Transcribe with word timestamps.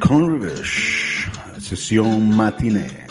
Converge, 0.00 1.30
sesión 1.60 2.34
matiné. 2.34 3.06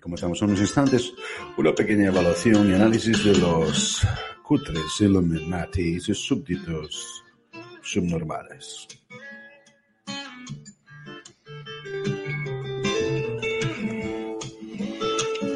Comenzamos 0.00 0.42
en 0.42 0.48
unos 0.48 0.60
instantes 0.60 1.12
una 1.56 1.72
pequeña 1.74 2.08
evaluación 2.08 2.70
y 2.70 2.74
análisis 2.74 3.24
de 3.24 3.38
los 3.38 4.06
cutres 4.42 5.00
Illuminati 5.00 5.96
y 5.96 6.00
sus 6.00 6.18
súbditos 6.24 7.22
subnormales. 7.82 8.88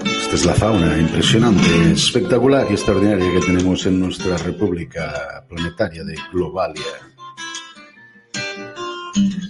Esta 0.07 0.35
es 0.35 0.46
la 0.46 0.55
fauna 0.55 0.98
impresionante, 0.98 1.93
espectacular 1.93 2.66
y 2.71 2.75
extraordinaria 2.75 3.32
que 3.32 3.46
tenemos 3.46 3.85
en 3.87 4.01
nuestra 4.01 4.37
república 4.39 5.45
planetaria 5.48 6.05
de 6.05 6.16
Globalia. 6.32 7.04
Mm-hmm. 9.16 9.44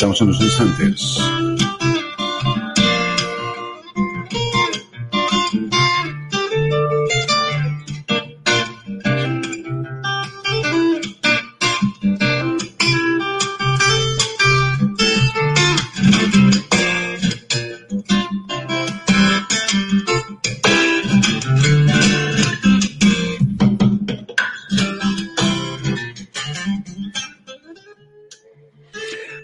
Regresamos 0.00 0.22
en 0.22 0.28
unos 0.28 0.40
instantes. 0.40 1.39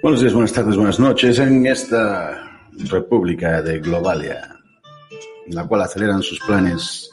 Buenas 0.07 0.53
tardes, 0.53 0.77
buenas 0.77 1.01
noches 1.01 1.41
en 1.41 1.67
esta 1.67 2.61
república 2.91 3.61
de 3.61 3.81
Globalia, 3.81 4.57
en 5.45 5.53
la 5.53 5.67
cual 5.67 5.83
aceleran 5.83 6.23
sus 6.23 6.39
planes 6.39 7.11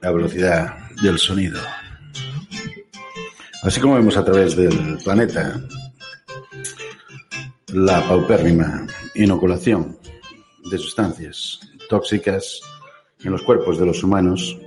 a 0.00 0.10
velocidad 0.10 0.74
del 1.02 1.18
sonido. 1.18 1.60
Así 3.62 3.78
como 3.78 3.96
vemos 3.96 4.16
a 4.16 4.24
través 4.24 4.56
del 4.56 4.96
planeta 5.04 5.60
la 7.74 8.00
paupérrima 8.08 8.86
inoculación 9.14 9.98
de 10.70 10.78
sustancias 10.78 11.60
tóxicas 11.90 12.58
en 13.22 13.32
los 13.32 13.42
cuerpos 13.42 13.78
de 13.78 13.84
los 13.84 14.02
humanos, 14.02 14.58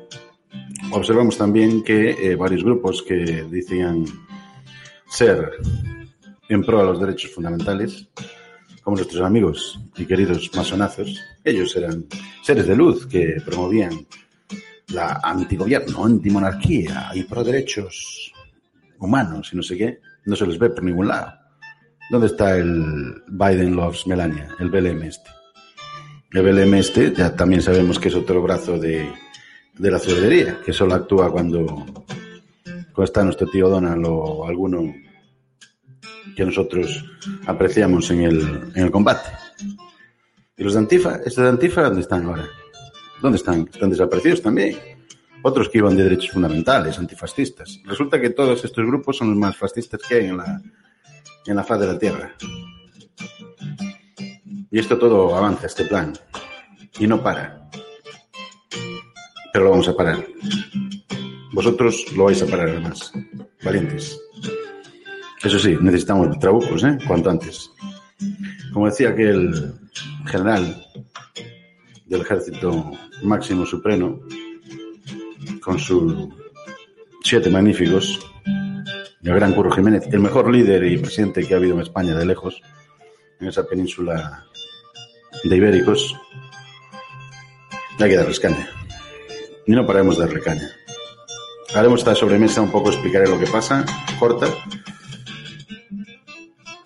observamos 0.91 1.39
también 1.39 1.83
que 1.83 2.11
eh, 2.11 2.35
varios 2.35 2.63
grupos 2.63 3.01
que 3.01 3.15
decían 3.49 4.05
ser 5.09 5.53
en 6.49 6.63
pro 6.63 6.79
a 6.79 6.83
los 6.83 6.99
derechos 6.99 7.31
fundamentales, 7.31 8.07
como 8.81 8.97
nuestros 8.97 9.21
amigos 9.21 9.79
y 9.97 10.05
queridos 10.05 10.49
masonazos. 10.55 11.19
Ellos 11.43 11.75
eran 11.75 12.05
seres 12.41 12.67
de 12.67 12.75
luz 12.75 13.05
que 13.07 13.41
promovían 13.45 14.05
la 14.89 15.19
antigobierno, 15.23 16.05
antimonarquía 16.05 17.11
y 17.13 17.23
pro 17.23 17.43
derechos 17.43 18.31
humanos 18.99 19.49
y 19.51 19.57
no 19.57 19.63
sé 19.63 19.77
qué. 19.77 19.99
No 20.25 20.35
se 20.35 20.47
les 20.47 20.57
ve 20.57 20.69
por 20.69 20.83
ningún 20.83 21.07
lado. 21.07 21.33
¿Dónde 22.09 22.27
está 22.27 22.57
el 22.57 23.23
Biden 23.27 23.75
Loves 23.75 24.07
Melania, 24.07 24.49
el 24.59 24.69
BLM 24.69 25.03
este? 25.03 25.29
El 26.31 26.43
BLM 26.43 26.73
este 26.75 27.13
ya 27.13 27.35
también 27.35 27.61
sabemos 27.61 27.99
que 27.99 28.07
es 28.07 28.15
otro 28.15 28.41
brazo 28.41 28.77
de, 28.77 29.09
de 29.77 29.91
la 29.91 29.99
ciudadanía, 29.99 30.59
que 30.65 30.73
solo 30.73 30.95
actúa 30.95 31.31
cuando, 31.31 31.65
cuando 32.65 33.03
está 33.03 33.23
nuestro 33.23 33.47
tío 33.47 33.69
Donald 33.69 34.05
o 34.07 34.47
alguno 34.47 34.93
que 36.35 36.45
nosotros 36.45 37.05
apreciamos 37.45 38.09
en 38.11 38.21
el, 38.21 38.71
en 38.75 38.83
el 38.83 38.91
combate. 38.91 39.29
¿Y 40.57 40.63
los 40.63 40.73
de 40.73 40.79
Antifa? 40.79 41.15
¿Estos 41.17 41.43
de 41.43 41.49
Antifa 41.49 41.83
dónde 41.83 42.01
están 42.01 42.25
ahora? 42.25 42.47
¿Dónde 43.21 43.37
están? 43.37 43.69
Están 43.71 43.89
desaparecidos 43.89 44.41
también. 44.41 44.77
Otros 45.43 45.69
que 45.69 45.77
iban 45.77 45.95
de 45.95 46.03
derechos 46.03 46.31
fundamentales, 46.31 46.97
antifascistas. 46.97 47.79
Resulta 47.85 48.19
que 48.19 48.31
todos 48.31 48.63
estos 48.65 48.85
grupos 48.85 49.17
son 49.17 49.29
los 49.29 49.37
más 49.37 49.55
fascistas 49.55 50.01
que 50.07 50.15
hay 50.15 50.25
en 50.25 50.37
la, 50.37 50.61
en 51.45 51.55
la 51.55 51.63
faz 51.63 51.79
de 51.79 51.87
la 51.87 51.99
Tierra. 51.99 52.35
Y 54.69 54.79
esto 54.79 54.97
todo 54.97 55.35
avanza, 55.35 55.67
este 55.67 55.85
plan. 55.85 56.13
Y 56.99 57.07
no 57.07 57.21
para. 57.21 57.69
Pero 59.53 59.65
lo 59.65 59.71
vamos 59.71 59.87
a 59.87 59.95
parar. 59.95 60.25
Vosotros 61.53 62.05
lo 62.15 62.25
vais 62.25 62.41
a 62.41 62.47
parar 62.47 62.69
además. 62.69 63.11
Valientes. 63.63 64.19
Eso 65.47 65.59
sí, 65.59 65.77
necesitamos 65.79 66.37
trabucos, 66.39 66.83
¿eh? 66.83 66.97
Cuanto 67.07 67.29
antes. 67.29 67.71
Como 68.73 68.87
decía 68.87 69.11
aquel 69.11 69.75
general 70.25 70.85
del 72.05 72.19
ejército 72.19 72.91
máximo 73.23 73.65
supremo, 73.65 74.19
con 75.61 75.79
sus 75.79 76.27
siete 77.23 77.49
magníficos, 77.49 78.19
el 79.23 79.33
gran 79.35 79.53
Curro 79.53 79.71
Jiménez, 79.71 80.03
el 80.11 80.19
mejor 80.19 80.51
líder 80.51 80.83
y 80.83 80.97
presidente 80.97 81.47
que 81.47 81.53
ha 81.53 81.57
habido 81.57 81.75
en 81.75 81.81
España 81.83 82.13
de 82.13 82.25
lejos, 82.25 82.61
en 83.39 83.47
esa 83.47 83.65
península 83.65 84.43
de 85.45 85.55
Ibéricos, 85.55 86.13
hay 87.97 88.09
que 88.09 88.17
dar 88.17 88.27
rescaña. 88.27 88.69
Y 89.65 89.71
no 89.71 89.87
paremos 89.87 90.17
de 90.17 90.27
recaña. 90.27 90.69
Haremos 91.73 92.01
esta 92.01 92.15
sobremesa 92.15 92.61
un 92.61 92.69
poco, 92.69 92.89
explicaré 92.89 93.29
lo 93.29 93.39
que 93.39 93.47
pasa, 93.47 93.85
corta, 94.19 94.47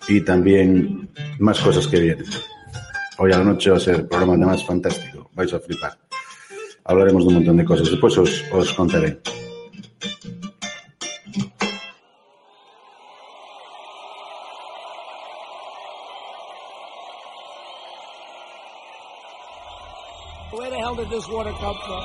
y 0.08 0.20
también 0.20 1.08
más 1.38 1.60
cosas 1.60 1.86
que 1.86 2.00
vienen. 2.00 2.26
Hoy 3.18 3.32
a 3.32 3.38
la 3.38 3.44
noche 3.44 3.70
va 3.70 3.76
a 3.76 3.80
ser 3.80 3.96
el 3.96 4.06
programa 4.06 4.36
de 4.36 4.46
más 4.46 4.64
fantástico, 4.64 5.30
vais 5.34 5.52
a 5.52 5.60
flipar. 5.60 5.98
Hablaremos 6.84 7.22
de 7.22 7.28
un 7.28 7.34
montón 7.34 7.56
de 7.56 7.64
cosas, 7.64 7.90
después 7.90 8.16
os, 8.18 8.44
os 8.50 8.72
contaré. 8.72 9.20
Where 20.52 20.68
the 20.68 20.76
hell 20.76 20.94
did 20.96 21.08
this 21.10 21.28
water 21.28 21.52
come 21.52 21.76
from? 21.86 22.02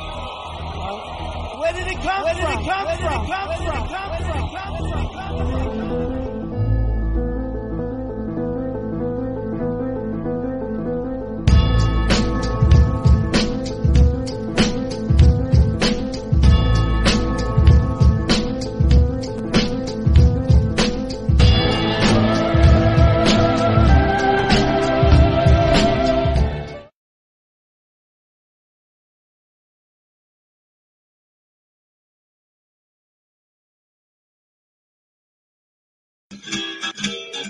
Where 1.60 1.74
did 1.74 1.88
it 1.88 2.00
come 2.02 2.24
Where 2.24 2.36
from? 2.36 2.46
Did 2.46 2.60
it 2.60 2.70
come 2.70 2.86
Where 2.86 2.98
did 2.98 3.04
it 3.04 3.10
come 3.10 3.30
Where 3.30 4.22
did 4.22 4.36
it 4.38 5.14
come 5.14 5.80
from? 5.80 5.87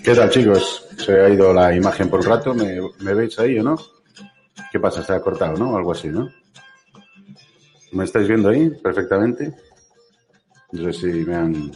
¿Qué 0.04 0.16
tal, 0.16 0.30
chicos? 0.30 0.86
Se 0.98 1.12
ha 1.20 1.30
ido 1.30 1.54
la 1.54 1.76
imagen 1.76 2.10
por 2.10 2.20
un 2.22 2.26
rato. 2.28 2.54
¿Me, 2.54 3.14
veis 3.14 3.38
ahí 3.40 3.60
o 3.60 3.64
no? 3.64 3.76
¿Qué 4.72 4.80
pasa? 4.80 5.04
Se 5.04 5.14
ha 5.14 5.20
cortado, 5.22 5.58
¿no? 5.58 5.76
Algo 5.78 5.92
así, 5.92 6.08
¿no? 6.10 6.30
¿Me 7.92 8.04
estáis 8.04 8.28
viendo 8.28 8.50
ahí 8.50 8.70
perfectamente? 8.70 9.54
No 10.72 10.92
sé 10.92 11.00
si 11.14 11.26
me 11.26 11.36
han, 11.36 11.72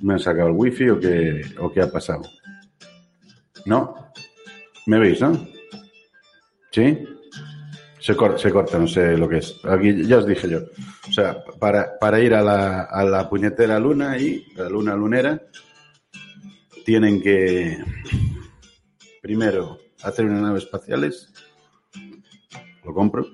me 0.00 0.14
han 0.14 0.18
sacado 0.20 0.48
el 0.48 0.54
wifi 0.54 0.88
o 0.90 0.98
qué, 1.00 1.42
o 1.58 1.72
qué 1.72 1.82
ha 1.82 1.90
pasado. 1.90 2.22
¿No? 3.66 3.94
¿Me 4.86 4.98
veis, 4.98 5.20
no? 5.20 5.46
¿Sí? 6.72 7.04
Se, 8.00 8.16
cor- 8.16 8.38
se 8.38 8.50
corta, 8.50 8.78
no 8.78 8.86
sé 8.86 9.16
lo 9.16 9.28
que 9.28 9.38
es. 9.38 9.60
Aquí 9.64 10.06
ya 10.06 10.18
os 10.18 10.26
dije 10.26 10.48
yo. 10.48 10.60
O 11.08 11.12
sea, 11.12 11.42
para, 11.58 11.98
para 11.98 12.20
ir 12.20 12.34
a 12.34 12.42
la, 12.42 12.82
a 12.84 13.04
la 13.04 13.28
puñetera 13.28 13.78
luna 13.78 14.16
y 14.18 14.46
la 14.54 14.68
luna 14.68 14.94
lunera, 14.94 15.42
tienen 16.88 17.20
que 17.20 17.76
primero 19.20 19.76
hacer 20.02 20.24
unas 20.24 20.40
naves 20.40 20.62
espaciales, 20.62 21.30
lo 22.82 22.94
compro, 22.94 23.26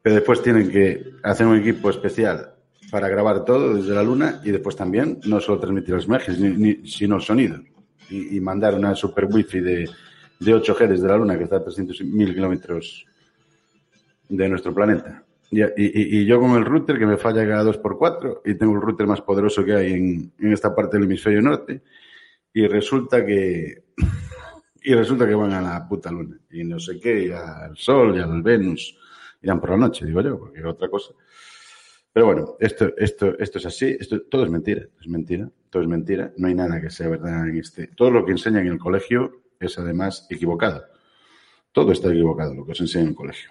pero 0.00 0.14
después 0.14 0.40
tienen 0.40 0.70
que 0.70 1.04
hacer 1.22 1.46
un 1.46 1.58
equipo 1.58 1.90
especial 1.90 2.54
para 2.90 3.10
grabar 3.10 3.44
todo 3.44 3.74
desde 3.74 3.94
la 3.94 4.02
luna 4.02 4.40
y 4.42 4.52
después 4.52 4.74
también 4.74 5.20
no 5.26 5.38
solo 5.38 5.60
transmitir 5.60 5.96
las 5.96 6.06
imágenes, 6.06 6.78
sino 6.90 7.16
el 7.16 7.20
sonido. 7.20 7.60
Y, 8.08 8.40
mandar 8.40 8.74
una 8.74 8.94
super 8.94 9.26
wifi 9.26 9.60
de, 9.60 9.90
de 10.40 10.54
8G 10.54 10.88
desde 10.88 11.08
la 11.08 11.18
luna 11.18 11.36
que 11.36 11.44
está 11.44 11.56
a 11.56 11.62
300.000 11.62 12.32
kilómetros 12.32 13.04
de 14.30 14.48
nuestro 14.48 14.72
planeta. 14.72 15.24
Y 15.50 16.24
yo 16.24 16.40
con 16.40 16.52
el 16.52 16.64
router 16.64 16.98
que 16.98 17.04
me 17.04 17.18
falla 17.18 17.46
cada 17.46 17.70
2x4 17.70 18.40
y 18.46 18.54
tengo 18.54 18.76
el 18.76 18.80
router 18.80 19.06
más 19.06 19.20
poderoso 19.20 19.62
que 19.62 19.74
hay 19.74 19.92
en, 19.92 20.32
en 20.38 20.52
esta 20.54 20.74
parte 20.74 20.96
del 20.96 21.04
hemisferio 21.04 21.42
norte 21.42 21.82
y 22.56 22.66
resulta 22.68 23.24
que 23.26 23.84
y 24.82 24.94
resulta 24.94 25.28
que 25.28 25.34
van 25.34 25.52
a 25.52 25.60
la 25.60 25.86
puta 25.86 26.10
luna 26.10 26.40
y 26.50 26.64
no 26.64 26.80
sé 26.80 26.98
qué, 26.98 27.26
y 27.26 27.30
al 27.30 27.76
sol 27.76 28.16
y 28.16 28.20
al 28.20 28.40
Venus 28.40 28.96
irán 29.42 29.60
por 29.60 29.70
la 29.70 29.76
noche, 29.76 30.06
digo 30.06 30.22
yo, 30.22 30.38
porque 30.38 30.64
otra 30.64 30.88
cosa. 30.88 31.12
Pero 32.14 32.24
bueno, 32.24 32.56
esto, 32.58 32.96
esto, 32.96 33.38
esto 33.38 33.58
es 33.58 33.66
así, 33.66 33.94
esto, 34.00 34.22
todo 34.22 34.44
es 34.44 34.50
mentira, 34.50 34.86
es 34.98 35.06
mentira, 35.06 35.50
todo 35.68 35.82
es 35.82 35.88
mentira, 35.88 36.32
no 36.38 36.48
hay 36.48 36.54
nada 36.54 36.80
que 36.80 36.88
sea 36.88 37.10
verdad 37.10 37.46
en 37.46 37.58
este. 37.58 37.88
Todo 37.88 38.10
lo 38.10 38.24
que 38.24 38.32
enseñan 38.32 38.66
en 38.66 38.72
el 38.72 38.78
colegio 38.78 39.42
es 39.60 39.78
además 39.78 40.26
equivocado. 40.30 40.82
Todo 41.72 41.92
está 41.92 42.08
equivocado 42.08 42.54
lo 42.54 42.64
que 42.64 42.72
os 42.72 42.80
enseña 42.80 43.02
en 43.02 43.10
el 43.10 43.16
colegio. 43.16 43.50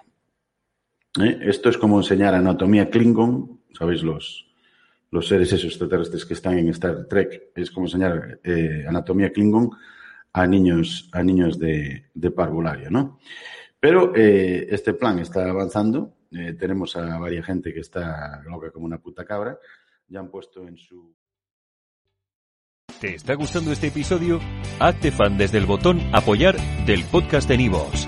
¿Eh? 1.22 1.42
Esto 1.44 1.70
es 1.70 1.78
como 1.78 2.00
enseñar 2.00 2.34
anatomía 2.34 2.90
Klingon, 2.90 3.62
¿sabéis? 3.78 4.02
Los, 4.02 4.48
los 5.16 5.28
seres 5.28 5.52
esos 5.52 5.72
extraterrestres 5.72 6.26
que 6.26 6.34
están 6.34 6.60
en 6.60 6.70
Star 6.70 7.06
Trek. 7.06 7.52
Es 7.56 7.72
como 7.72 7.88
enseñar 7.88 8.40
eh, 8.44 8.86
anatomía 8.88 9.32
Klingon 9.32 9.72
a 10.34 10.46
niños, 10.46 11.10
a 11.14 11.24
niños 11.24 11.58
de, 11.58 12.08
de 12.14 12.32
parvulario, 12.32 12.92
¿no? 12.92 13.20
Pero 13.80 14.14
eh, 14.16 14.68
este 14.70 14.94
plan 14.94 15.20
está 15.20 15.50
avanzando. 15.50 16.18
Eh, 16.32 16.54
tenemos 16.54 16.98
a 16.98 17.18
varias 17.18 17.46
gente 17.46 17.74
que 17.74 17.80
está 17.80 18.42
loca 18.44 18.72
como 18.72 18.86
una 18.86 18.98
puta 19.00 19.24
cabra. 19.24 19.58
Ya 20.08 20.20
han 20.20 20.30
puesto 20.30 20.68
en 20.68 20.78
su... 20.78 21.16
¿Te 23.00 23.16
está 23.16 23.36
gustando 23.36 23.72
este 23.72 23.88
episodio? 23.88 24.40
Hazte 24.80 25.12
fan 25.12 25.38
desde 25.38 25.58
el 25.58 25.66
botón 25.66 26.00
Apoyar 26.14 26.58
del 26.86 27.04
podcast 27.06 27.48
de 27.48 27.58
Nivos. 27.58 28.08